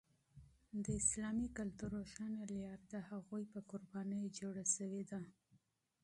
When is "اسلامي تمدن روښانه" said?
1.01-2.41